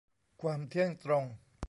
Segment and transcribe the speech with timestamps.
[0.41, 1.23] ความเที่ยงตรง